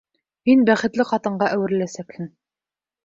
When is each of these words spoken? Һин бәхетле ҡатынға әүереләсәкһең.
Һин 0.49 0.63
бәхетле 0.69 1.05
ҡатынға 1.11 1.51
әүереләсәкһең. 1.59 2.29